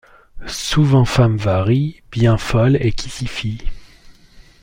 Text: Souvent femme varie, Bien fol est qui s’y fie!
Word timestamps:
Souvent 0.47 1.05
femme 1.05 1.37
varie, 1.37 2.01
Bien 2.11 2.39
fol 2.39 2.75
est 2.77 2.91
qui 2.91 3.07
s’y 3.07 3.27
fie! 3.27 3.59